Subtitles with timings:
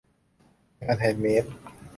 [0.81, 1.43] งานแฮนด์เมด